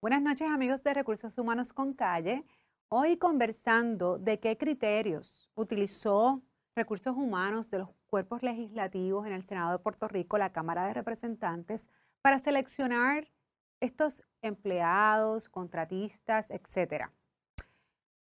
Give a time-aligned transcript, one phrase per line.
[0.00, 2.44] Buenas noches amigos de Recursos Humanos con Calle.
[2.86, 6.40] Hoy conversando de qué criterios utilizó
[6.76, 10.94] Recursos Humanos de los cuerpos legislativos en el Senado de Puerto Rico, la Cámara de
[10.94, 11.90] Representantes,
[12.22, 13.26] para seleccionar
[13.80, 17.12] estos empleados, contratistas, etcétera.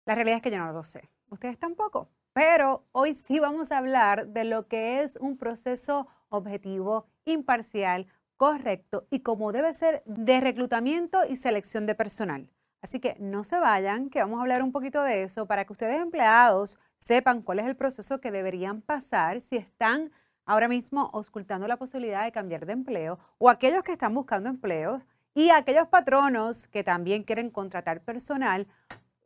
[0.06, 1.10] La realidad es que yo no lo sé.
[1.30, 2.10] Ustedes tampoco.
[2.34, 8.08] Pero hoy sí vamos a hablar de lo que es un proceso objetivo, imparcial,
[8.42, 12.50] correcto y como debe ser de reclutamiento y selección de personal.
[12.82, 15.73] Así que no se vayan, que vamos a hablar un poquito de eso para que
[15.73, 20.12] ustedes empleados sepan cuál es el proceso que deberían pasar si están
[20.44, 25.05] ahora mismo auscultando la posibilidad de cambiar de empleo o aquellos que están buscando empleos
[25.36, 28.66] y aquellos patronos que también quieren contratar personal,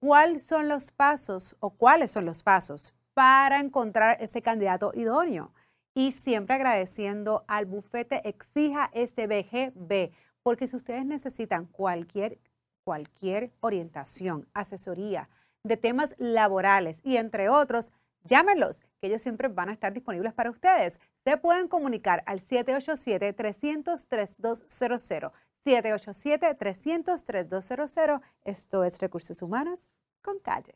[0.02, 5.54] cuáles son los pasos o cuáles son los pasos para encontrar ese candidato idóneo
[5.96, 10.12] y siempre agradeciendo al bufete Exija SBGB,
[10.44, 12.38] porque si ustedes necesitan cualquier,
[12.84, 15.30] cualquier orientación, asesoría
[15.64, 17.92] de temas laborales y entre otros,
[18.24, 21.00] llámenlos, que ellos siempre van a estar disponibles para ustedes.
[21.24, 25.32] Se pueden comunicar al 787-300-3200.
[25.66, 28.22] 787-300-3200.
[28.44, 29.90] Esto es Recursos Humanos
[30.22, 30.76] con Calle.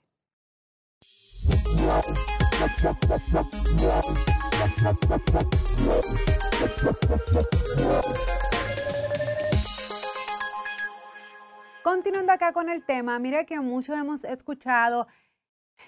[11.83, 15.07] Continuando acá con el tema, mira que muchos hemos escuchado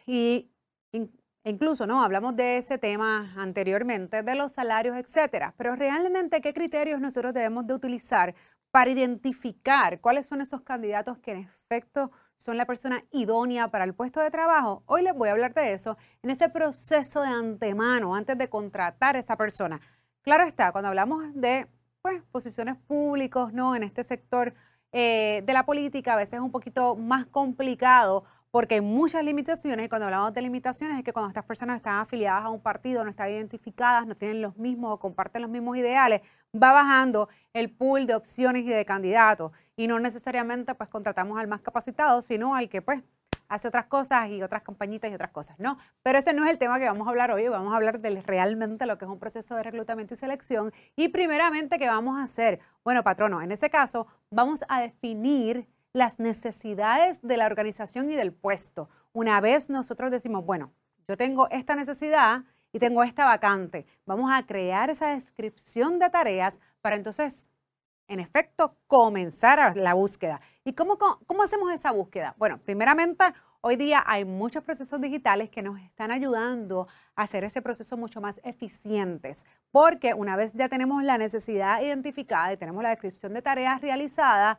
[0.06, 0.50] y
[1.44, 5.54] incluso no hablamos de ese tema anteriormente, de los salarios, etcétera.
[5.58, 8.34] Pero realmente, ¿qué criterios nosotros debemos de utilizar
[8.72, 12.12] para identificar cuáles son esos candidatos que en efecto
[12.42, 14.82] son la persona idónea para el puesto de trabajo.
[14.88, 19.16] Hoy les voy a hablar de eso en ese proceso de antemano, antes de contratar
[19.16, 19.80] a esa persona.
[20.24, 21.68] Claro está, cuando hablamos de
[22.02, 23.76] pues, posiciones públicas, ¿no?
[23.76, 24.56] En este sector
[24.92, 29.86] eh, de la política a veces es un poquito más complicado porque hay muchas limitaciones
[29.86, 33.04] y cuando hablamos de limitaciones es que cuando estas personas están afiliadas a un partido,
[33.04, 36.22] no están identificadas, no tienen los mismos o comparten los mismos ideales,
[36.54, 41.48] va bajando el pool de opciones y de candidatos y no necesariamente pues contratamos al
[41.48, 43.02] más capacitado, sino al que pues
[43.48, 45.78] hace otras cosas y otras compañitas y otras cosas, ¿no?
[46.04, 48.22] Pero ese no es el tema que vamos a hablar hoy, vamos a hablar de
[48.22, 52.24] realmente lo que es un proceso de reclutamiento y selección y primeramente, ¿qué vamos a
[52.24, 52.60] hacer?
[52.84, 58.32] Bueno, patrono, en ese caso vamos a definir las necesidades de la organización y del
[58.32, 58.90] puesto.
[59.14, 60.72] Una vez nosotros decimos, bueno,
[61.08, 66.62] yo tengo esta necesidad y tengo esta vacante, vamos a crear esa descripción de tareas
[66.80, 67.50] para entonces,
[68.08, 70.40] en efecto, comenzar la búsqueda.
[70.64, 72.34] ¿Y cómo, cómo hacemos esa búsqueda?
[72.38, 73.26] Bueno, primeramente,
[73.60, 78.22] hoy día hay muchos procesos digitales que nos están ayudando a hacer ese proceso mucho
[78.22, 83.42] más eficientes, porque una vez ya tenemos la necesidad identificada y tenemos la descripción de
[83.42, 84.58] tareas realizadas,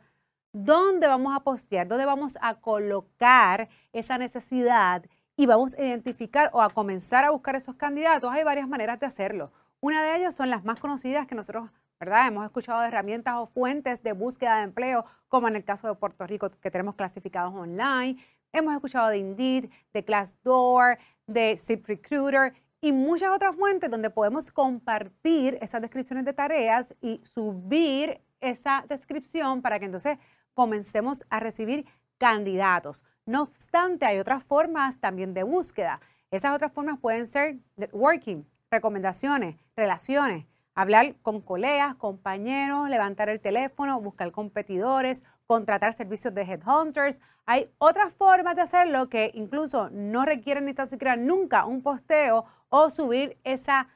[0.53, 5.03] dónde vamos a postear, dónde vamos a colocar esa necesidad
[5.35, 8.31] y vamos a identificar o a comenzar a buscar esos candidatos.
[8.31, 9.51] Hay varias maneras de hacerlo.
[9.81, 11.69] Una de ellas son las más conocidas que nosotros,
[11.99, 12.27] ¿verdad?
[12.27, 15.95] Hemos escuchado de herramientas o fuentes de búsqueda de empleo, como en el caso de
[15.95, 18.23] Puerto Rico, que tenemos clasificados online.
[18.53, 25.57] Hemos escuchado de Indeed, de Glassdoor, de ZipRecruiter y muchas otras fuentes donde podemos compartir
[25.61, 30.17] esas descripciones de tareas y subir esa descripción para que entonces
[30.53, 31.85] comencemos a recibir
[32.17, 33.03] candidatos.
[33.25, 35.99] No obstante, hay otras formas también de búsqueda.
[36.31, 44.01] Esas otras formas pueden ser networking, recomendaciones, relaciones, hablar con colegas, compañeros, levantar el teléfono,
[44.01, 47.21] buscar competidores, contratar servicios de headhunters.
[47.45, 52.45] Hay otras formas de hacerlo que incluso no requieren ni tan siquiera nunca un posteo
[52.69, 53.87] o subir esa,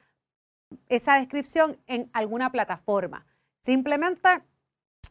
[0.88, 3.26] esa descripción en alguna plataforma.
[3.60, 4.42] Simplemente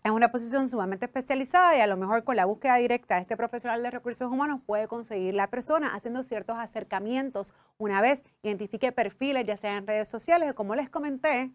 [0.08, 3.36] en una posición sumamente especializada y a lo mejor con la búsqueda directa de este
[3.36, 9.46] profesional de recursos humanos puede conseguir la persona haciendo ciertos acercamientos una vez identifique perfiles,
[9.46, 11.52] ya sea en redes sociales o como les comenté,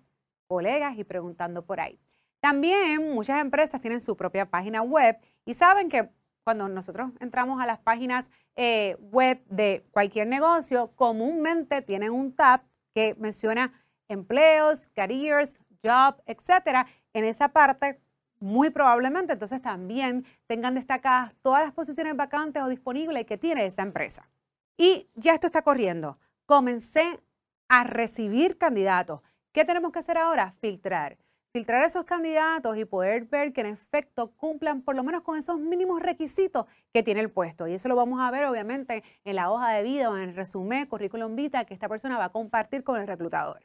[0.48, 1.98] colegas y preguntando por ahí.
[2.40, 6.10] También muchas empresas tienen su propia página web y saben que
[6.44, 12.60] cuando nosotros entramos a las páginas eh, web de cualquier negocio, comúnmente tienen un tab
[12.94, 13.72] que menciona
[14.08, 16.86] empleos, careers, job, etcétera.
[17.14, 17.98] En esa parte
[18.42, 23.82] muy probablemente entonces también tengan destacadas todas las posiciones vacantes o disponibles que tiene esa
[23.82, 24.28] empresa.
[24.76, 26.18] Y ya esto está corriendo.
[26.44, 27.20] Comencé
[27.68, 29.20] a recibir candidatos.
[29.52, 30.54] ¿Qué tenemos que hacer ahora?
[30.60, 31.18] Filtrar.
[31.52, 35.58] Filtrar esos candidatos y poder ver que en efecto cumplan por lo menos con esos
[35.58, 37.68] mínimos requisitos que tiene el puesto.
[37.68, 40.34] Y eso lo vamos a ver obviamente en la hoja de vida o en el
[40.34, 43.60] resumen, currículum vita que esta persona va a compartir con el reclutador.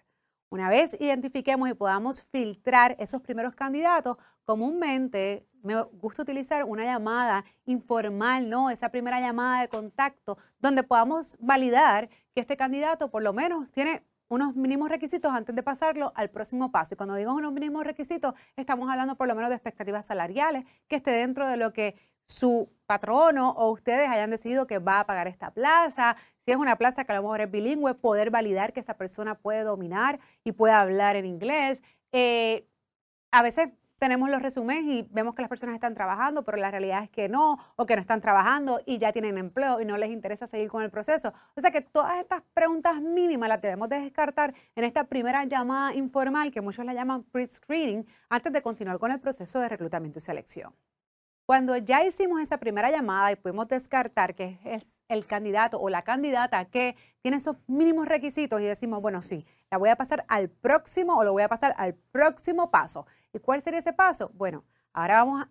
[0.50, 7.44] Una vez identifiquemos y podamos filtrar esos primeros candidatos, comúnmente me gusta utilizar una llamada
[7.66, 8.70] informal, ¿no?
[8.70, 14.04] Esa primera llamada de contacto, donde podamos validar que este candidato por lo menos tiene
[14.30, 16.94] unos mínimos requisitos antes de pasarlo al próximo paso.
[16.94, 20.96] Y cuando digo unos mínimos requisitos, estamos hablando por lo menos de expectativas salariales, que
[20.96, 21.96] esté dentro de lo que
[22.28, 26.16] su patrono o ustedes hayan decidido que va a pagar esta plaza.
[26.46, 29.36] Si es una plaza que a lo mejor es bilingüe, poder validar que esa persona
[29.36, 31.82] puede dominar y puede hablar en inglés.
[32.12, 32.66] Eh,
[33.32, 33.70] a veces
[34.00, 37.28] tenemos los resúmenes y vemos que las personas están trabajando, pero la realidad es que
[37.28, 40.70] no, o que no están trabajando y ya tienen empleo y no les interesa seguir
[40.70, 41.34] con el proceso.
[41.56, 46.52] O sea que todas estas preguntas mínimas las debemos descartar en esta primera llamada informal,
[46.52, 50.74] que muchos la llaman pre-screening, antes de continuar con el proceso de reclutamiento y selección.
[51.48, 56.02] Cuando ya hicimos esa primera llamada y pudimos descartar que es el candidato o la
[56.02, 60.50] candidata que tiene esos mínimos requisitos y decimos, bueno, sí, la voy a pasar al
[60.50, 63.08] próximo o lo voy a pasar al próximo paso.
[63.32, 64.30] ¿Y cuál sería ese paso?
[64.34, 65.50] Bueno, ahora vamos a,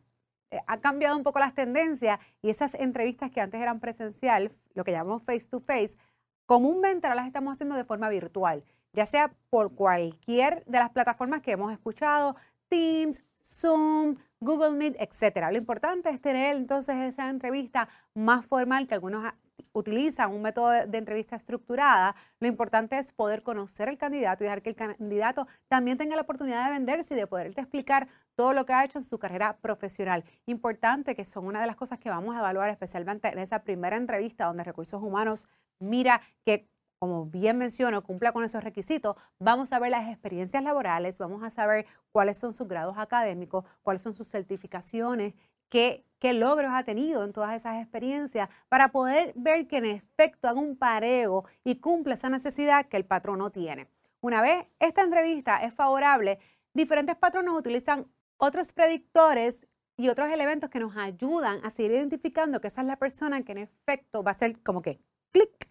[0.51, 4.85] eh, ha cambiado un poco las tendencias y esas entrevistas que antes eran presencial, lo
[4.85, 5.97] que llamamos face to face,
[6.45, 11.41] comúnmente ahora las estamos haciendo de forma virtual, ya sea por cualquier de las plataformas
[11.41, 12.37] que hemos escuchado,
[12.69, 15.51] Teams, Zoom, Google Meet, etcétera.
[15.51, 19.25] Lo importante es tener entonces esa entrevista más formal que algunos
[19.73, 24.63] utilizan un método de entrevista estructurada, lo importante es poder conocer al candidato y dejar
[24.63, 28.65] que el candidato también tenga la oportunidad de venderse y de poderte explicar todo lo
[28.65, 30.25] que ha hecho en su carrera profesional.
[30.47, 33.97] Importante que son una de las cosas que vamos a evaluar especialmente en esa primera
[33.97, 35.49] entrevista donde Recursos Humanos
[35.79, 36.69] mira que
[37.07, 41.51] como bien menciono, cumpla con esos requisitos, vamos a ver las experiencias laborales, vamos a
[41.51, 45.35] saber cuáles son sus grados académicos, cuáles son sus certificaciones,
[45.69, 50.59] qué, logros ha tenido en todas esas experiencias, para poder ver que en efecto haga
[50.59, 53.87] un pareo y cumple esa necesidad que el patrono tiene.
[54.21, 56.41] Una vez esta entrevista es favorable,
[56.75, 62.67] diferentes patronos utilizan otros predictores y otros elementos que nos ayudan a seguir identificando que
[62.67, 64.99] esa es la persona que en efecto va a ser como que
[65.31, 65.66] clic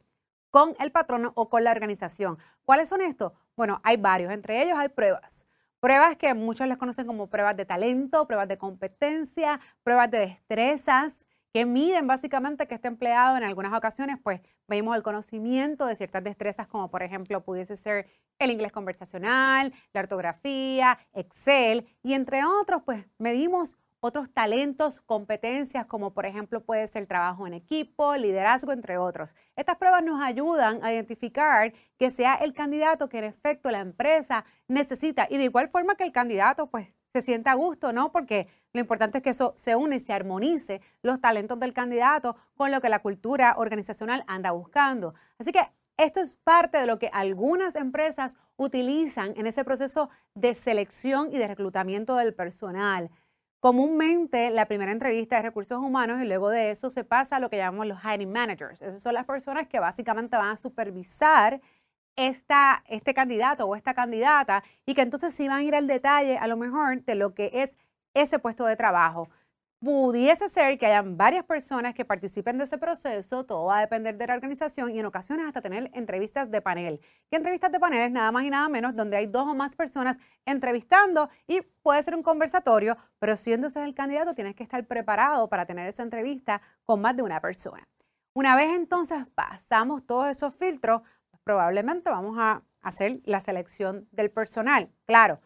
[0.55, 2.37] con el patrono o con la organización.
[2.63, 3.33] ¿Cuáles son estos?
[3.57, 5.45] Bueno, hay varios, entre ellos hay pruebas.
[5.81, 11.27] Pruebas que muchos les conocen como pruebas de talento, pruebas de competencia, pruebas de destrezas,
[11.51, 16.23] que miden básicamente que este empleado en algunas ocasiones, pues vemos el conocimiento de ciertas
[16.23, 18.07] destrezas, como por ejemplo pudiese ser
[18.39, 23.75] el inglés conversacional, la ortografía, Excel, y entre otros, pues medimos
[24.05, 29.35] otros talentos, competencias, como por ejemplo puede ser trabajo en equipo, liderazgo, entre otros.
[29.55, 34.45] Estas pruebas nos ayudan a identificar que sea el candidato que en efecto la empresa
[34.67, 38.11] necesita y de igual forma que el candidato pues se sienta a gusto, ¿no?
[38.11, 42.35] Porque lo importante es que eso se une y se armonice los talentos del candidato
[42.55, 45.15] con lo que la cultura organizacional anda buscando.
[45.39, 45.61] Así que
[45.97, 51.37] esto es parte de lo que algunas empresas utilizan en ese proceso de selección y
[51.37, 53.09] de reclutamiento del personal.
[53.65, 57.49] Comúnmente la primera entrevista de recursos humanos y luego de eso se pasa a lo
[57.49, 58.83] que llamamos los hiring managers.
[58.83, 61.59] Esas son las personas que básicamente van a supervisar
[62.15, 66.37] esta, este candidato o esta candidata y que entonces sí van a ir al detalle
[66.37, 67.75] a lo mejor de lo que es
[68.13, 69.29] ese puesto de trabajo
[69.85, 74.17] pudiese ser que hayan varias personas que participen de ese proceso, todo va a depender
[74.17, 76.99] de la organización y en ocasiones hasta tener entrevistas de panel.
[77.29, 79.75] ¿Qué entrevistas de panel es nada más y nada menos donde hay dos o más
[79.75, 84.83] personas entrevistando y puede ser un conversatorio, pero siendo ese el candidato tienes que estar
[84.87, 87.87] preparado para tener esa entrevista con más de una persona.
[88.33, 94.31] Una vez entonces pasamos todos esos filtros, pues probablemente vamos a hacer la selección del
[94.31, 94.89] personal.
[95.05, 95.41] Claro,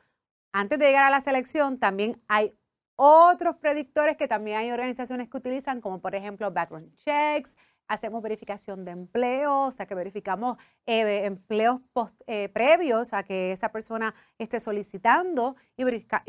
[0.54, 2.56] antes de llegar a la selección también hay
[3.02, 7.56] otros predictores que también hay organizaciones que utilizan, como por ejemplo background checks,
[7.88, 11.80] hacemos verificación de empleo, o sea que verificamos eh, empleos
[12.28, 15.86] eh, previos a que esa persona esté solicitando y,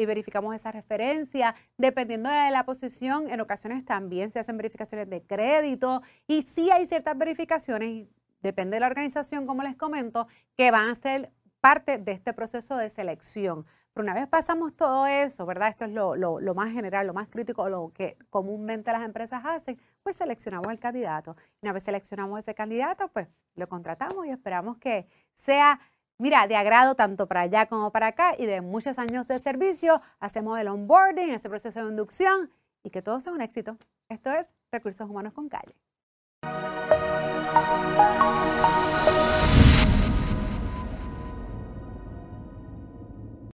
[0.06, 1.56] verificamos esa referencia.
[1.76, 6.86] Dependiendo de la posición, en ocasiones también se hacen verificaciones de crédito y sí hay
[6.86, 8.06] ciertas verificaciones,
[8.42, 12.76] depende de la organización, como les comento, que van a ser parte de este proceso
[12.76, 13.66] de selección.
[13.92, 15.68] Pero una vez pasamos todo eso, ¿verdad?
[15.68, 20.16] Esto es lo, más general, lo más crítico, lo que comúnmente las empresas hacen, pues
[20.16, 21.36] seleccionamos el candidato.
[21.60, 25.80] Una vez seleccionamos ese candidato, pues lo contratamos y esperamos que sea,
[26.18, 30.00] mira, de agrado tanto para allá como para acá y de muchos años de servicio.
[30.20, 32.50] Hacemos el onboarding, ese proceso de inducción
[32.84, 33.76] y que todo sea un éxito.
[34.08, 35.74] Esto es Recursos Humanos con Calle.